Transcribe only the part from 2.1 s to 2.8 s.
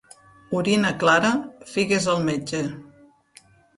al metge.